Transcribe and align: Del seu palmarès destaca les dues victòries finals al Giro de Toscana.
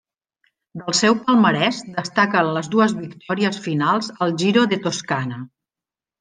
Del 0.79 0.95
seu 0.99 1.17
palmarès 1.27 1.81
destaca 1.97 2.41
les 2.47 2.71
dues 2.77 2.95
victòries 3.03 3.61
finals 3.67 4.11
al 4.27 4.35
Giro 4.45 4.65
de 4.75 4.81
Toscana. 4.89 5.41